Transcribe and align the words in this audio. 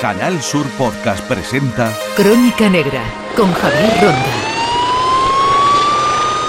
Canal 0.00 0.42
Sur 0.42 0.66
Podcast 0.76 1.26
presenta 1.26 1.90
Crónica 2.16 2.68
Negra 2.68 3.02
con 3.34 3.50
Javier 3.50 3.94
Ronda. 3.94 4.26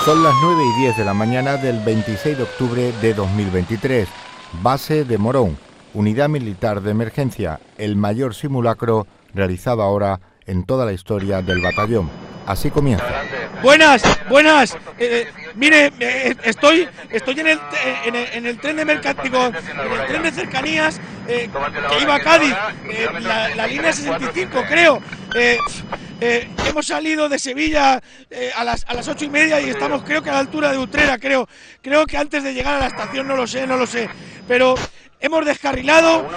Son 0.04 0.22
las 0.22 0.34
9 0.44 0.64
y 0.64 0.82
10 0.82 0.98
de 0.98 1.06
la 1.06 1.14
mañana 1.14 1.56
del 1.56 1.80
26 1.80 2.38
de 2.38 2.44
octubre 2.44 2.92
de 3.02 3.14
2023. 3.14 4.10
Base 4.62 5.06
de 5.06 5.18
Morón, 5.18 5.58
unidad 5.94 6.28
militar 6.28 6.82
de 6.82 6.92
emergencia, 6.92 7.62
el 7.78 7.96
mayor 7.96 8.36
simulacro 8.36 9.08
realizado 9.34 9.82
ahora 9.82 10.20
en 10.46 10.66
toda 10.66 10.86
la 10.86 10.92
historia 10.92 11.42
del 11.42 11.62
batallón. 11.62 12.10
Así 12.46 12.70
comienza. 12.70 13.06
Buenas, 13.62 14.04
buenas. 14.30 14.76
Eh, 14.76 14.78
eh, 15.00 15.28
mire, 15.56 15.92
eh, 16.00 16.36
estoy, 16.44 16.88
estoy 17.10 17.40
en 17.40 17.48
el, 17.48 17.60
en 18.06 18.16
el, 18.16 18.28
en 18.34 18.46
el 18.46 18.60
tren 18.60 18.78
de 18.78 18.86
mercantico, 18.86 19.46
en 19.48 19.56
el 19.56 20.08
tren 20.08 20.24
de 20.24 20.32
cercanías 20.32 21.00
que 21.28 21.50
iba 22.02 22.16
a 22.16 22.20
Cádiz, 22.20 22.56
la, 23.22 23.68
línea 23.68 23.92
65, 23.92 24.64
creo. 24.68 25.02
Hemos 26.20 26.88
salido 26.88 27.30
de 27.30 27.40
Sevilla 27.40 28.02
a, 28.56 28.64
las, 28.64 28.86
a 28.88 28.94
las 28.94 29.08
ocho 29.08 29.26
y 29.26 29.30
media 29.30 29.60
y 29.60 29.70
estamos, 29.70 30.04
creo 30.04 30.22
que 30.22 30.30
a 30.30 30.34
la 30.34 30.40
altura 30.40 30.72
de 30.72 30.78
Utrera, 30.78 31.18
creo. 31.18 31.48
Creo 31.82 32.06
que 32.06 32.18
antes 32.18 32.44
de 32.44 32.54
llegar 32.54 32.76
a 32.76 32.80
la 32.80 32.88
estación, 32.88 33.28
no 33.28 33.36
lo 33.36 33.48
sé, 33.48 33.68
no 33.68 33.78
lo 33.78 33.88
sé. 33.88 34.10
Pero 34.48 34.76
hemos 35.20 35.46
descarrilado. 35.46 36.28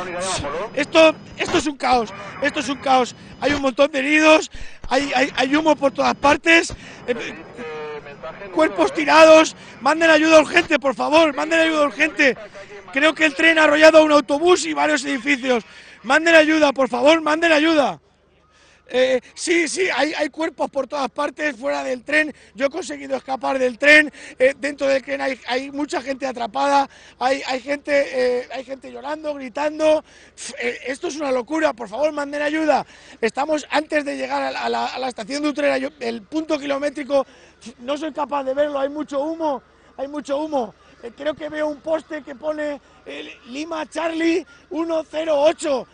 Esto, 0.74 1.14
esto 1.36 1.58
es 1.58 1.66
un 1.66 1.76
caos. 1.76 2.12
Esto 2.42 2.60
es 2.60 2.68
un 2.68 2.78
caos. 2.78 3.14
Hay 3.40 3.52
un 3.52 3.62
montón 3.62 3.90
de 3.90 3.98
heridos, 4.00 4.50
hay, 4.88 5.10
hay, 5.14 5.32
hay 5.34 5.56
humo 5.56 5.76
por 5.76 5.92
todas 5.92 6.14
partes. 6.14 6.74
eh, 7.06 7.14
cuerpos 8.54 8.92
tirados. 8.92 9.56
Manden 9.80 10.10
ayuda 10.10 10.40
urgente, 10.40 10.78
por 10.78 10.94
favor, 10.94 11.34
manden 11.34 11.60
ayuda 11.60 11.86
urgente. 11.86 12.36
Creo 12.92 13.14
que 13.14 13.24
el 13.26 13.34
tren 13.34 13.58
ha 13.58 13.64
arrollado 13.64 13.98
a 13.98 14.02
un 14.02 14.12
autobús 14.12 14.66
y 14.66 14.74
varios 14.74 15.04
edificios. 15.04 15.64
Manden 16.02 16.34
ayuda, 16.34 16.72
por 16.72 16.88
favor, 16.88 17.20
manden 17.20 17.52
ayuda. 17.52 18.00
Eh, 18.92 19.20
sí, 19.34 19.68
sí, 19.68 19.88
hay, 19.94 20.28
cuerpos 20.30 20.68
por 20.68 20.88
todas 20.88 21.09
partes 21.10 21.56
fuera 21.56 21.84
del 21.84 22.02
tren. 22.02 22.34
Yo 22.56 22.66
he 22.66 22.70
conseguido 22.70 23.16
escapar 23.16 23.59
del 23.59 23.78
tren. 23.78 24.12
Eh, 24.37 24.54
dentro 24.59 24.88
del 24.88 25.02
tren 25.04 25.20
hay, 25.20 25.70
mucha 25.70 26.02
gente 26.02 26.26
atrapada. 26.26 26.90
Hay, 27.20 27.60
gente, 27.60 28.40
eh, 28.40 28.48
hay 28.52 28.65
gente 28.65 28.90
llorando, 28.90 29.32
gritando. 29.34 30.04
Eh, 30.60 30.78
esto 30.87 31.06
es 31.06 31.16
una 31.16 31.30
locura. 31.30 31.73
Por 31.73 31.88
favor, 31.88 32.10
manden 32.12 32.42
ayuda. 32.42 32.84
Estamos 33.20 33.65
antes 33.70 34.04
de 34.04 34.16
llegar 34.16 34.56
a 34.56 34.68
la, 34.68 35.09
estación 35.09 35.43
de 35.45 35.50
Utrera. 35.50 35.76
El 36.00 36.22
punto 36.22 36.59
kilométrico 36.59 37.24
no 37.78 37.96
soy 37.96 38.12
capaz 38.12 38.43
de 38.43 38.54
verlo. 38.54 38.80
Hay 38.80 38.88
mucho 38.88 39.20
humo. 39.20 39.62
Hay 39.96 40.09
mucho 40.09 40.38
humo. 40.38 40.74
Eh, 41.02 41.12
creo 41.16 41.34
que 41.34 41.48
veo 41.48 41.68
un 41.68 41.80
poste 41.80 42.22
que 42.22 42.34
pone 42.34 42.80
Lima 43.46 43.88
Charlie 43.88 44.45
108. 44.68 45.87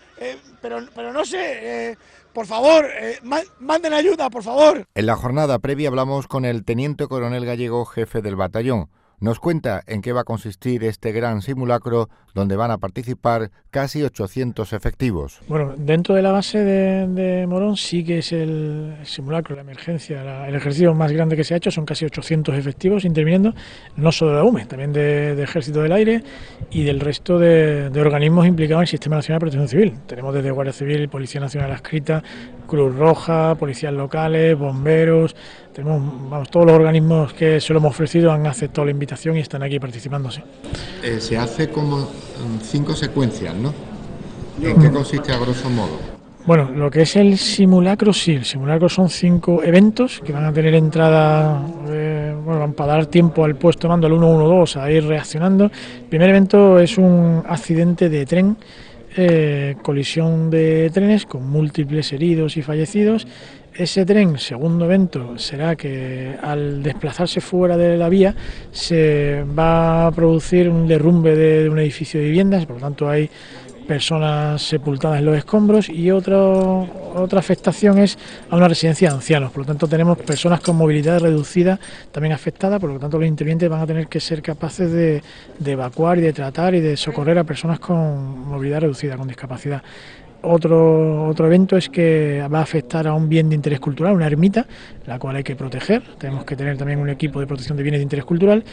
pero, 0.63 0.87
pero 0.95 1.13
no 1.13 1.25
sé. 1.27 1.97
Por 2.37 2.45
favor, 2.45 2.85
eh, 3.01 3.19
manden 3.61 3.95
ayuda, 3.95 4.29
por 4.29 4.43
favor. 4.43 4.87
En 4.95 5.07
la 5.07 5.17
jornada 5.17 5.59
previa 5.59 5.89
hablamos 5.89 6.27
con 6.29 6.45
el 6.45 6.67
teniente 6.67 7.07
coronel 7.07 7.47
gallego, 7.47 7.87
jefe 7.87 8.21
del 8.21 8.37
batallón. 8.37 8.91
Nos 9.19 9.41
cuenta 9.41 9.83
en 9.87 10.03
qué 10.03 10.13
va 10.13 10.21
a 10.21 10.25
consistir 10.25 10.85
este 10.85 11.11
gran 11.11 11.41
simulacro 11.41 12.11
donde 12.35 12.55
van 12.55 12.71
a 12.71 12.77
participar 12.77 13.51
casi 13.71 14.03
800 14.03 14.75
efectivos. 14.75 15.41
Bueno, 15.49 15.73
dentro 15.79 16.15
de 16.15 16.21
la 16.21 16.33
base 16.33 16.59
de, 16.59 17.07
de 17.09 17.47
Morón 17.47 17.79
sí 17.79 18.05
que 18.05 18.19
es 18.19 18.31
el 18.33 18.95
simulacro, 19.05 19.57
la 19.57 19.63
emergencia, 19.63 20.47
el 20.47 20.55
ejercicio 20.55 20.95
más 20.95 21.13
grande 21.13 21.35
que 21.35 21.45
se 21.45 21.55
ha 21.55 21.57
hecho, 21.57 21.71
son 21.71 21.87
casi 21.87 22.05
800 22.05 22.57
efectivos 22.57 23.07
interviniendo, 23.07 23.55
no 23.97 24.13
solo 24.13 24.33
de 24.33 24.37
la 24.37 24.45
UME, 24.45 24.67
también 24.67 24.93
de, 24.93 25.35
de 25.35 25.43
Ejército 25.43 25.81
del 25.81 25.93
Aire 25.93 26.23
y 26.71 26.85
del 26.85 27.01
resto 27.01 27.39
de, 27.39 27.89
de, 27.89 28.01
organismos 28.03 28.47
implicados 28.47 28.81
en 28.81 28.83
el 28.83 28.89
Sistema 28.89 29.17
Nacional 29.17 29.39
de 29.39 29.41
Protección 29.41 29.69
Civil. 29.69 29.95
Tenemos 30.07 30.35
desde 30.35 30.51
Guardia 30.51 30.75
Civil, 30.75 31.09
Policía 31.09 31.41
Nacional 31.41 31.73
Adscrita, 31.73 32.23
Cruz 32.67 32.95
Roja, 32.95 33.55
policías 33.55 33.95
locales, 33.95 34.59
bomberos, 34.59 35.35
tenemos 35.77 36.31
vamos, 36.31 36.51
todos 36.51 36.65
los 36.65 36.75
organismos 36.75 37.35
que 37.35 37.61
se 37.61 37.75
lo 37.75 37.81
hemos 37.81 37.91
ofrecido 37.91 38.33
han 38.33 38.47
aceptado 38.47 38.87
la 38.87 38.93
invitación 38.93 39.37
y 39.37 39.41
están 39.41 39.63
aquí 39.63 39.79
participándose. 39.79 40.43
Eh, 41.03 41.21
se 41.21 41.37
hace 41.37 41.69
como 41.69 42.09
cinco 42.63 42.95
secuencias, 42.97 43.55
¿no? 43.55 43.75
¿En 44.63 44.81
qué 44.81 44.91
consiste 44.91 45.33
a 45.33 45.39
grosso 45.39 45.69
modo? 45.69 45.99
Bueno, 46.47 46.71
lo 46.75 46.91
que 46.91 47.03
es 47.03 47.17
el 47.17 47.37
simulacro, 47.37 48.15
sí, 48.15 48.33
el 48.33 48.45
simulacro 48.47 48.89
son 48.89 49.11
cinco 49.11 49.63
eventos 49.63 50.23
que 50.25 50.33
van 50.33 50.47
a 50.47 50.53
tener 50.53 50.75
entrada, 50.75 51.61
eh, 51.89 52.35
bueno, 52.43 52.61
van 52.61 52.73
para 52.73 52.93
dar 52.93 53.07
tiempo 53.07 53.45
al 53.45 53.57
puesto 53.57 53.87
mando, 53.87 54.07
al 54.07 54.15
112, 54.15 54.79
a 54.79 54.91
ir 54.91 55.05
reaccionando. 55.05 55.65
El 55.65 56.05
primer 56.09 56.31
evento 56.31 56.79
es 56.79 56.97
un 56.97 57.43
accidente 57.47 58.09
de 58.09 58.25
tren, 58.25 58.57
eh, 59.17 59.77
colisión 59.83 60.51
de 60.51 60.91
trenes 60.93 61.25
con 61.27 61.49
múltiples 61.49 62.13
heridos 62.13 62.57
y 62.57 62.63
fallecidos. 62.63 63.27
Ese 63.75 64.07
tren, 64.07 64.39
segundo 64.39 64.87
evento, 64.87 65.39
será 65.39 65.77
que 65.77 66.35
al 66.43 66.83
desplazarse 66.83 67.41
fuera 67.41 67.77
de 67.77 67.97
la 67.97 68.09
vía 68.09 68.35
se 68.73 69.45
va 69.59 70.07
a 70.07 70.13
producir 70.13 70.69
un 70.69 70.87
derrumbe 70.87 71.37
de 71.37 71.69
un 71.69 71.79
edificio 71.79 72.21
de 72.21 72.27
viviendas, 72.27 72.65
por 72.65 72.77
lo 72.77 72.81
tanto 72.81 73.09
hay 73.09 73.29
personas 73.87 74.63
sepultadas 74.63 75.21
en 75.21 75.27
los 75.27 75.37
escombros 75.37 75.89
y 75.89 76.11
otro, 76.11 76.87
otra 77.15 77.39
afectación 77.39 77.99
es 77.99 78.19
a 78.51 78.57
una 78.57 78.69
residencia 78.69 79.09
de 79.09 79.15
ancianos. 79.15 79.53
Por 79.53 79.63
lo 79.63 79.67
tanto, 79.67 79.87
tenemos 79.87 80.19
personas 80.19 80.61
con 80.61 80.77
movilidad 80.77 81.21
reducida 81.21 81.79
también 82.13 82.33
afectadas, 82.33 82.81
por 82.81 82.91
lo 82.91 82.99
tanto, 82.99 83.19
los 83.19 83.29
intervinientes 83.29 83.69
van 83.69 83.81
a 83.81 83.87
tener 83.87 84.09
que 84.09 84.21
ser 84.21 84.43
capaces 84.43 84.93
de, 84.93 85.23
de 85.59 85.73
evacuar 85.73 86.19
y 86.19 86.21
de 86.21 86.33
tratar 86.33 86.75
y 86.75 86.81
de 86.81 86.97
socorrer 86.97 87.39
a 87.39 87.45
personas 87.45 87.79
con 87.79 88.47
movilidad 88.49 88.81
reducida, 88.81 89.17
con 89.17 89.29
discapacidad. 89.29 89.83
Otro, 90.43 91.27
otro 91.27 91.47
evento 91.47 91.77
es 91.77 91.89
que 91.89 92.47
va 92.53 92.61
a 92.61 92.63
afectar 92.63 93.07
a 93.07 93.15
un 93.15 93.29
bien 93.29 93.49
de 93.49 93.55
interés 93.55 93.81
cultural, 93.81 94.15
una 94.15 94.27
ermita, 94.27 94.67
la 95.07 95.19
cual 95.19 95.37
hay 95.37 95.43
que 95.43 95.57
proteger. 95.57 96.03
Tenemos 96.19 96.45
que 96.45 96.55
tener 96.55 96.77
también 96.77 97.01
un 97.01 97.09
equipo 97.09 97.41
de 97.41 97.47
protección 97.47 97.77
de 97.77 97.83
bienes 97.83 97.99
de 97.99 98.05
interés 98.05 98.25
cultural. 98.25 98.65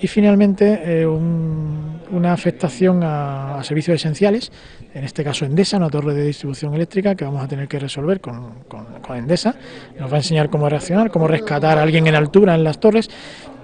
Y 0.00 0.06
finalmente, 0.06 0.80
eh, 0.84 1.06
un, 1.06 2.00
una 2.10 2.32
afectación 2.32 3.04
a, 3.04 3.58
a, 3.58 3.64
servicios 3.64 3.96
esenciales, 3.96 4.50
en 4.94 5.04
este 5.04 5.22
caso 5.22 5.44
Endesa, 5.44 5.76
una 5.76 5.88
torre 5.88 6.14
de 6.14 6.24
distribución 6.24 6.74
eléctrica 6.74 7.14
que 7.14 7.24
vamos 7.24 7.44
a 7.44 7.48
tener 7.48 7.68
que 7.68 7.78
resolver 7.78 8.20
con, 8.20 8.64
con, 8.66 8.86
con 9.00 9.16
Endesa. 9.16 9.54
Nos 9.98 10.10
va 10.10 10.16
a 10.16 10.20
enseñar 10.20 10.50
cómo 10.50 10.68
reaccionar, 10.68 11.10
cómo 11.10 11.28
rescatar 11.28 11.78
a 11.78 11.82
alguien 11.82 12.06
en 12.06 12.14
altura 12.14 12.54
en 12.54 12.64
las 12.64 12.80
torres. 12.80 13.08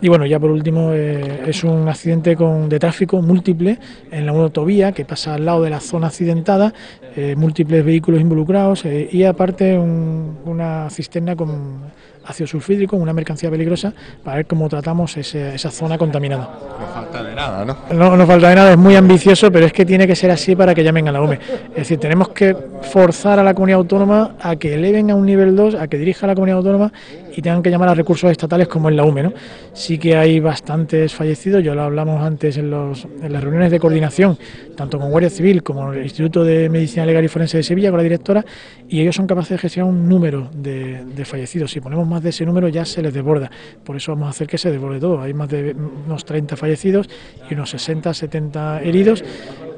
Y 0.01 0.09
bueno, 0.09 0.27
ya 0.27 0.39
por 0.39 0.51
último, 0.51 0.93
eh, 0.93 1.45
es 1.47 1.65
un 1.65 1.89
accidente 1.89 2.37
con, 2.37 2.69
de 2.69 2.79
tráfico 2.79 3.23
múltiple 3.23 3.79
en 4.11 4.27
la 4.27 4.33
autovía 4.33 4.93
que 4.93 5.07
pasa 5.07 5.35
al 5.35 5.47
lado 5.47 5.63
de 5.63 5.71
la 5.71 5.81
zona 5.81 6.09
accidentada, 6.09 6.75
eh, 7.17 7.35
múltiples 7.35 7.83
vehículos 7.83 8.21
involucrados 8.21 8.85
eh, 8.85 9.09
y 9.11 9.25
aparte 9.25 9.79
un, 9.79 10.37
una 10.45 10.91
cisterna 10.91 11.35
con 11.35 11.81
ácido 12.27 12.47
sulfídrico, 12.47 12.97
una 12.97 13.13
mercancía 13.13 13.51
peligrosa, 13.51 13.93
para 14.25 14.39
ver 14.39 14.47
cómo 14.47 14.69
tratamos 14.69 15.17
ese, 15.17 15.55
esa 15.55 15.71
zona 15.71 15.97
contaminada. 15.97 16.49
No 16.81 16.87
falta 16.87 17.23
de 17.23 17.35
nada, 17.35 17.65
¿no? 17.65 17.77
No, 17.93 18.17
no 18.17 18.27
falta 18.27 18.49
de 18.49 18.55
nada, 18.55 18.73
es 18.73 18.79
muy 18.79 18.97
ambicioso, 18.97 19.51
pero 19.51 19.67
es 19.67 19.73
que 19.73 19.85
tiene 19.85 20.07
que 20.07 20.17
ser 20.17 20.31
así 20.31 20.57
para 20.57 20.75
que 20.75 20.83
llamen 20.83 21.09
a 21.09 21.13
la 21.13 21.21
UME. 21.21 21.39
Es 21.71 21.77
decir, 21.77 21.99
tenemos 21.99 22.31
que 22.31 22.57
forzar 22.83 23.39
a 23.39 23.43
la 23.43 23.55
comunidad 23.55 23.79
autónoma 23.79 24.37
a 24.41 24.57
que 24.57 24.75
eleven 24.75 25.11
a 25.11 25.15
un 25.15 25.27
nivel 25.27 25.55
2, 25.55 25.75
a 25.77 25.89
que 25.89 25.99
dirija 25.99 26.27
a 26.27 26.29
la 26.29 26.35
comunidad 26.35 26.59
autónoma 26.59 26.93
y 27.37 27.43
tengan 27.43 27.63
que 27.63 27.71
llamar 27.71 27.91
a 27.91 27.95
recursos 27.95 28.31
estatales 28.31 28.67
como 28.67 28.89
en 28.89 28.97
la 28.97 29.05
UME. 29.05 29.25
¿no? 29.25 29.33
Sí 29.75 29.99
que 29.99 30.17
hay 30.17 30.41
bastantes 30.41 31.15
fallecidos, 31.15 31.63
ya 31.63 31.75
lo 31.75 31.83
hablamos 31.83 32.23
antes 32.23 32.57
en, 32.57 32.71
los, 32.71 33.07
en 33.23 33.33
las 33.33 33.43
reuniones 33.43 33.71
de 33.71 33.79
coordinación, 33.79 34.39
tanto 34.75 34.99
con 34.99 35.11
Guardia 35.11 35.29
Civil 35.29 35.63
como 35.63 35.93
el 35.93 36.03
Instituto 36.03 36.45
de 36.45 36.71
Medicina 36.71 37.05
Legal 37.05 37.25
y 37.25 37.29
Forense 37.29 37.59
de 37.59 37.63
Sevilla, 37.63 37.91
con 37.91 37.99
la 37.99 38.03
directora, 38.03 38.45
y 38.89 39.01
ellos 39.01 39.15
son 39.15 39.27
capaces 39.27 39.51
de 39.51 39.59
gestionar 39.59 39.93
un 39.93 40.09
número 40.09 40.49
de, 40.55 41.05
de 41.05 41.25
fallecidos. 41.27 41.71
Si 41.71 41.81
ponemos 41.81 42.07
más 42.09 42.16
de 42.23 42.31
ese 42.31 42.45
número 42.45 42.69
ya 42.69 42.85
se 42.85 43.03
les 43.03 43.13
desborda. 43.13 43.51
Por 43.85 43.97
eso 43.97 44.13
vamos 44.13 44.29
a 44.29 44.31
hacer 44.31 44.47
que 44.47 44.59
se 44.59 44.71
desborde 44.71 45.01
todo. 45.01 45.21
Hay 45.21 45.35
más 45.35 45.49
de 45.49 45.75
unos 46.07 46.25
30 46.25 46.57
fallecidos 46.57 47.09
y 47.51 47.55
unos 47.55 47.71
60, 47.71 48.13
70 48.15 48.83
heridos 48.83 49.25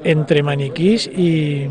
entre 0.03 0.43
maniquís 0.43 1.07
y, 1.07 1.67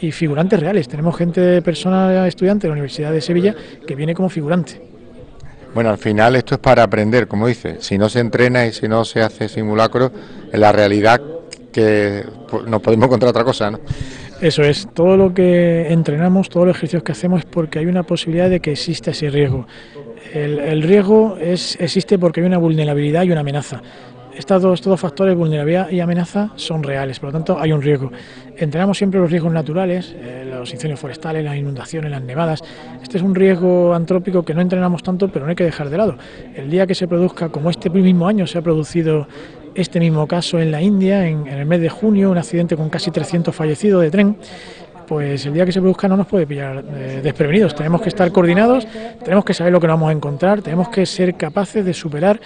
y 0.00 0.12
figurantes 0.12 0.60
reales. 0.60 0.88
Tenemos 0.88 1.16
gente, 1.16 1.62
persona 1.62 2.26
estudiante 2.26 2.66
de 2.66 2.68
la 2.68 2.72
Universidad 2.72 3.12
de 3.12 3.20
Sevilla 3.20 3.54
que 3.86 3.94
viene 3.94 4.14
como 4.14 4.28
figurante. 4.28 4.80
Bueno, 5.74 5.90
al 5.90 5.98
final 5.98 6.34
esto 6.36 6.54
es 6.54 6.60
para 6.60 6.82
aprender, 6.82 7.28
como 7.28 7.46
dice. 7.46 7.76
Si 7.80 7.98
no 7.98 8.08
se 8.08 8.20
entrena 8.20 8.66
y 8.66 8.72
si 8.72 8.88
no 8.88 9.04
se 9.04 9.20
hace 9.20 9.48
simulacro, 9.48 10.10
en 10.52 10.60
la 10.60 10.72
realidad 10.72 11.20
que 11.72 12.24
nos 12.66 12.80
podemos 12.80 13.06
encontrar 13.06 13.30
otra 13.30 13.44
cosa, 13.44 13.70
¿no? 13.70 13.80
Eso 14.40 14.62
es, 14.62 14.88
todo 14.94 15.16
lo 15.16 15.34
que 15.34 15.92
entrenamos, 15.92 16.48
todos 16.48 16.66
los 16.66 16.76
ejercicios 16.76 17.02
que 17.02 17.12
hacemos 17.12 17.40
es 17.40 17.46
porque 17.46 17.80
hay 17.80 17.86
una 17.86 18.04
posibilidad 18.04 18.48
de 18.48 18.60
que 18.60 18.72
exista 18.72 19.10
ese 19.10 19.30
riesgo. 19.30 19.66
El, 20.32 20.82
riesgo 20.82 21.36
es, 21.40 21.76
existe 21.80 22.18
porque 22.18 22.40
hay 22.40 22.46
una 22.46 22.58
vulnerabilidad 22.58 23.24
y 23.24 23.30
una 23.30 23.40
amenaza. 23.40 23.82
Estos 24.36 24.62
dos, 24.62 24.74
estos 24.74 24.90
dos 24.92 25.00
factores, 25.00 25.36
vulnerabilidad 25.36 25.90
y 25.90 25.98
amenaza, 25.98 26.50
son 26.54 26.84
reales, 26.84 27.18
por 27.18 27.30
lo 27.30 27.32
tanto 27.32 27.58
hay 27.58 27.72
un 27.72 27.82
riesgo. 27.82 28.12
Entrenamos 28.56 28.96
siempre 28.96 29.18
los 29.18 29.30
riesgos 29.30 29.52
naturales, 29.52 30.14
eh, 30.16 30.46
los 30.48 30.72
incendios 30.72 31.00
forestales, 31.00 31.44
las 31.44 31.56
inundaciones, 31.56 32.10
las 32.10 32.22
nevadas. 32.22 32.62
Este 33.02 33.16
es 33.16 33.22
un 33.24 33.34
riesgo 33.34 33.94
antrópico 33.94 34.44
que 34.44 34.54
no 34.54 34.60
entrenamos 34.60 35.02
tanto, 35.02 35.28
pero 35.28 35.44
no 35.44 35.50
hay 35.50 35.56
que 35.56 35.64
dejar 35.64 35.90
de 35.90 35.96
lado. 35.96 36.16
El 36.54 36.70
día 36.70 36.86
que 36.86 36.94
se 36.94 37.08
produzca, 37.08 37.48
como 37.48 37.68
este 37.68 37.90
mismo 37.90 38.28
año 38.28 38.46
se 38.46 38.58
ha 38.58 38.62
producido 38.62 39.26
este 39.74 39.98
mismo 40.00 40.26
caso 40.26 40.60
en 40.60 40.70
la 40.70 40.82
India, 40.82 41.26
en, 41.26 41.46
en 41.46 41.58
el 41.58 41.66
mes 41.66 41.80
de 41.80 41.88
junio, 41.88 42.30
un 42.30 42.38
accidente 42.38 42.76
con 42.76 42.90
casi 42.90 43.10
300 43.10 43.54
fallecidos 43.54 44.02
de 44.02 44.10
tren, 44.10 44.36
pues 45.08 45.46
el 45.46 45.54
día 45.54 45.64
que 45.64 45.72
se 45.72 45.80
produzca 45.80 46.06
no 46.06 46.16
nos 46.16 46.26
puede 46.26 46.46
pillar 46.46 46.84
eh, 46.94 47.20
desprevenidos. 47.22 47.74
Tenemos 47.74 48.02
que 48.02 48.10
estar 48.10 48.30
coordinados, 48.30 48.86
tenemos 49.24 49.44
que 49.44 49.54
saber 49.54 49.72
lo 49.72 49.80
que 49.80 49.86
nos 49.86 49.94
vamos 49.94 50.10
a 50.10 50.12
encontrar, 50.12 50.60
tenemos 50.60 50.90
que 50.90 51.06
ser 51.06 51.34
capaces 51.34 51.84
de 51.84 51.94
superar 51.94 52.38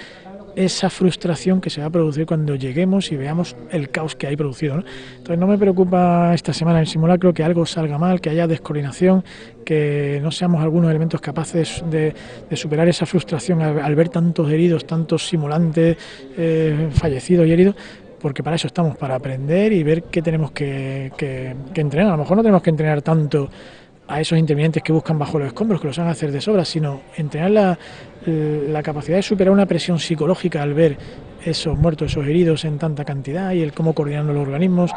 esa 0.55 0.91
frustración 0.91 1.61
que 1.61 1.71
se 1.71 1.81
va 1.81 1.87
a 1.87 1.91
producir 1.91 2.27
cuando 2.27 2.55
lleguemos 2.55 3.11
y 3.11 3.17
veamos 3.17 3.57
el 3.71 3.91
caos 3.91 4.15
que 4.15 4.27
hay 4.27 4.37
producido. 4.37 4.85
Entonces 5.17 5.39
no 5.39 5.47
me 5.47 5.59
preocupa 5.59 6.33
esta 6.35 6.53
semana 6.53 6.79
en 6.79 6.83
el 6.83 6.87
simulacro 6.87 7.33
que 7.33 7.43
algo 7.43 7.67
salga 7.67 7.99
mal, 7.99 8.21
que 8.21 8.31
haya 8.31 8.47
descoordinación, 8.47 9.25
que 9.65 10.21
no 10.23 10.31
seamos 10.31 10.63
algunos 10.63 10.91
elementos 10.91 11.21
capaces 11.21 11.83
de, 11.91 12.15
superar 12.55 12.89
esa 12.89 13.07
frustración 13.07 13.63
al, 13.63 13.95
ver 13.95 14.09
tantos 14.09 14.51
heridos, 14.51 14.87
tantos 14.87 15.27
simulantes 15.27 15.97
eh, 16.37 16.89
fallecidos 16.93 17.47
y 17.47 17.53
heridos, 17.53 17.77
porque 18.23 18.43
para 18.43 18.57
eso 18.57 18.69
estamos, 18.69 18.97
para 18.97 19.17
aprender 19.17 19.73
y 19.73 19.83
ver 19.83 20.05
qué 20.05 20.23
tenemos 20.23 20.53
que, 20.53 21.11
entrenar. 21.75 22.07
A 22.07 22.13
lo 22.13 22.19
mejor 22.19 22.37
no 22.37 22.43
tenemos 22.43 22.63
que 22.63 22.71
entrenar 22.71 23.03
tanto 23.03 23.51
a 24.07 24.21
esos 24.21 24.39
intervinientes 24.39 24.83
que 24.83 24.93
buscan 24.93 25.19
bajo 25.19 25.39
los 25.39 25.49
escombros, 25.49 25.81
que 25.81 25.89
lo 25.89 25.93
saben 25.93 26.11
hacer 26.13 26.31
de 26.31 26.41
sobra, 26.41 26.65
sino 26.65 27.01
entrenar 27.17 27.51
la, 27.51 27.79
la 28.27 28.83
capacidad 28.83 29.17
de 29.17 29.23
superar 29.23 29.53
una 29.53 29.67
presión 29.67 29.99
psicológica 29.99 30.63
al 30.63 30.73
ver 30.73 30.97
esos 31.45 31.77
muertos, 31.77 32.13
esos 32.13 32.27
heridos 32.27 32.65
en 32.65 32.79
tanta 32.79 33.05
cantidad 33.05 33.53
y 33.53 33.63
el 33.63 33.73
cómo 33.73 33.93
coordinar 33.93 34.25
los 34.25 34.37
organismos. 34.37 34.93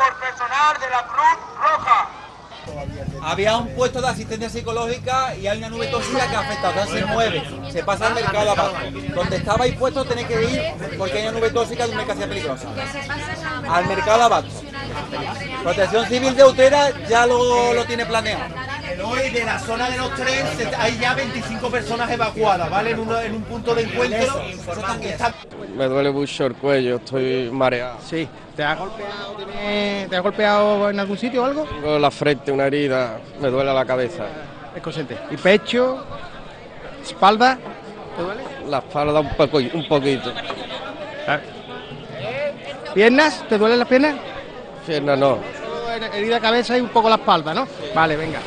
Por 0.00 0.18
personal 0.18 0.80
de 0.80 0.90
la 0.90 1.02
Cruz 1.02 1.38
Roja. 1.60 2.08
Había 3.22 3.56
un 3.56 3.74
puesto 3.74 4.00
de 4.00 4.08
asistencia 4.08 4.48
psicológica 4.48 5.34
y 5.34 5.46
hay 5.46 5.58
una 5.58 5.68
nube 5.68 5.88
tóxica 5.88 6.28
que 6.28 6.36
afecta, 6.36 6.70
o 6.70 6.72
sea, 6.72 6.86
se 6.86 7.04
mueve, 7.04 7.42
se 7.70 7.84
pasa 7.84 8.06
al 8.06 8.14
mercado 8.14 8.50
abajo. 8.50 8.76
Donde 9.14 9.36
estabais 9.36 9.76
puesto 9.76 10.04
tenéis 10.04 10.28
que 10.28 10.42
ir 10.42 10.62
porque 10.96 11.18
hay 11.18 11.28
una 11.28 11.32
nube 11.32 11.50
tóxica 11.50 11.84
de 11.84 11.90
una 11.90 11.98
mercancía 11.98 12.28
peligrosa. 12.28 12.68
Al 13.68 13.86
mercado 13.86 14.22
abajo. 14.22 14.48
Protección 15.62 16.06
Civil 16.06 16.36
de 16.36 16.44
Utera 16.44 16.90
ya 17.08 17.26
lo, 17.26 17.74
lo 17.74 17.84
tiene 17.84 18.06
planeado. 18.06 18.44
Hoy 19.04 19.30
de 19.30 19.44
la 19.44 19.58
zona 19.58 19.88
de 19.90 19.96
los 19.98 20.14
tres 20.14 20.44
hay 20.78 20.98
ya 20.98 21.14
25 21.14 21.70
personas 21.70 22.10
evacuadas, 22.10 22.68
¿vale? 22.70 22.90
En, 22.90 23.00
uno- 23.00 23.18
en 23.20 23.34
un 23.34 23.42
punto 23.42 23.74
de 23.74 23.82
encuentro. 23.82 24.40
Está- 25.02 25.34
Me 25.76 25.84
duele 25.86 26.10
mucho 26.10 26.46
el 26.46 26.54
cuello, 26.54 26.96
estoy 26.96 27.50
mareado. 27.52 27.98
Sí, 28.04 28.28
¿te 28.56 28.62
ha 28.64 28.74
golpeado, 28.74 29.34
tiene- 29.36 30.06
te 30.10 30.16
ha 30.16 30.20
golpeado 30.20 30.90
en 30.90 31.00
algún 31.00 31.16
sitio 31.18 31.42
o 31.42 31.46
algo? 31.46 31.64
Tengo 31.64 31.98
la 31.98 32.10
frente, 32.10 32.50
una 32.52 32.66
herida, 32.66 33.18
me 33.40 33.48
duele 33.48 33.72
la 33.72 33.84
cabeza. 33.84 34.24
Es 34.74 34.82
consciente. 34.82 35.16
¿Y 35.30 35.36
pecho? 35.36 36.04
¿Espalda? 37.02 37.58
¿Te 38.16 38.22
duele? 38.22 38.42
La 38.68 38.78
espalda 38.78 39.20
un, 39.20 39.30
poco, 39.36 39.58
un 39.58 39.88
poquito. 39.88 40.32
¿Piernas? 42.94 43.44
¿Te 43.48 43.56
duelen 43.58 43.78
las 43.78 43.88
piernas? 43.88 44.16
Pierna 44.86 45.16
no. 45.16 45.38
Herida 46.14 46.36
de 46.36 46.40
cabeza 46.40 46.76
y 46.78 46.80
un 46.80 46.88
poco 46.88 47.08
la 47.08 47.16
espalda, 47.16 47.52
¿no? 47.54 47.66
Vale, 47.94 48.16
venga. 48.16 48.38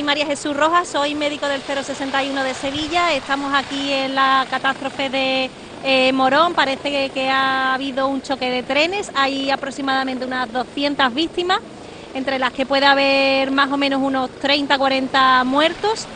Soy 0.00 0.06
María 0.06 0.24
Jesús 0.24 0.56
Rojas, 0.56 0.88
soy 0.88 1.14
médico 1.14 1.46
del 1.46 1.60
061 1.60 2.42
de 2.42 2.54
Sevilla. 2.54 3.12
Estamos 3.12 3.52
aquí 3.52 3.92
en 3.92 4.14
la 4.14 4.46
catástrofe 4.48 5.10
de 5.10 5.50
eh, 5.84 6.10
Morón. 6.14 6.54
Parece 6.54 7.10
que, 7.10 7.28
ha 7.28 7.74
habido 7.74 8.08
un 8.08 8.22
choque 8.22 8.48
de 8.50 8.62
trenes. 8.62 9.12
Hay 9.14 9.50
aproximadamente 9.50 10.24
unas 10.24 10.50
200 10.50 11.12
víctimas, 11.12 11.58
entre 12.14 12.38
las 12.38 12.50
que 12.54 12.64
puede 12.64 12.86
haber 12.86 13.50
más 13.50 13.70
o 13.70 13.76
menos 13.76 14.00
unos 14.02 14.30
30, 14.40 14.78
40 14.78 15.44
muertos 15.44 16.06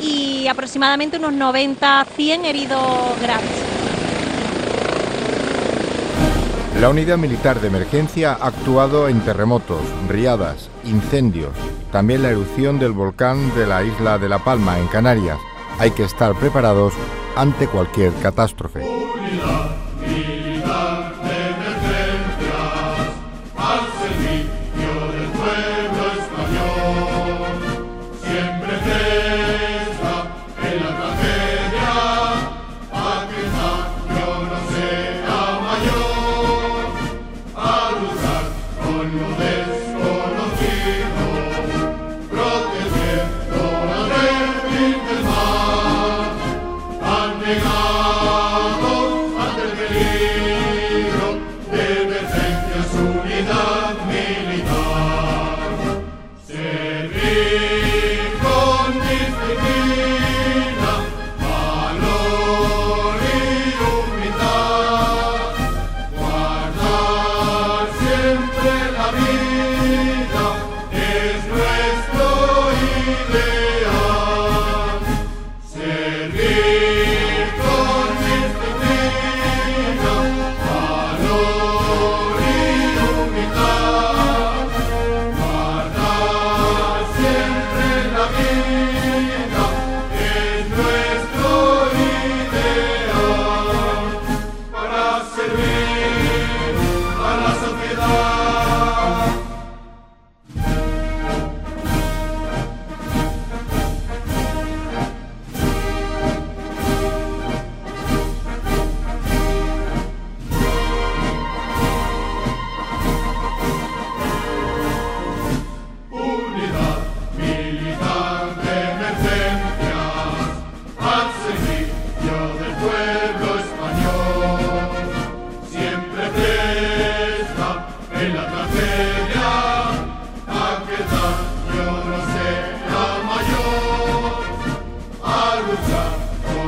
y 0.00 0.48
aproximadamente 0.48 1.18
unos 1.18 1.34
90, 1.34 2.06
100 2.16 2.46
heridos 2.46 3.20
graves. 3.20 3.83
La 6.84 6.90
unidad 6.90 7.16
militar 7.16 7.62
de 7.62 7.68
emergencia 7.68 8.34
ha 8.34 8.48
actuado 8.48 9.08
en 9.08 9.18
terremotos, 9.22 9.80
riadas, 10.06 10.68
incendios, 10.84 11.54
también 11.90 12.20
la 12.20 12.28
erupción 12.28 12.78
del 12.78 12.92
volcán 12.92 13.54
de 13.54 13.66
la 13.66 13.82
isla 13.82 14.18
de 14.18 14.28
La 14.28 14.44
Palma, 14.44 14.78
en 14.78 14.86
Canarias. 14.88 15.38
Hay 15.78 15.92
que 15.92 16.04
estar 16.04 16.34
preparados 16.34 16.92
ante 17.36 17.68
cualquier 17.68 18.12
catástrofe. 18.22 18.82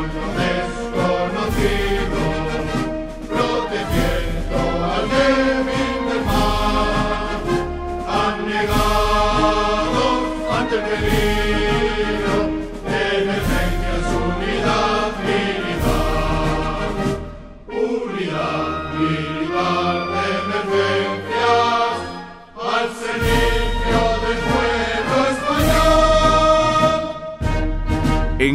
Luchar 0.03 0.21
con 0.21 0.46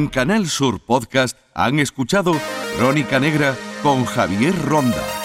En 0.01 0.07
Canal 0.07 0.47
Sur 0.47 0.79
Podcast 0.79 1.37
han 1.53 1.77
escuchado 1.77 2.33
Crónica 2.75 3.19
Negra 3.19 3.55
con 3.83 4.03
Javier 4.05 4.55
Ronda. 4.65 5.20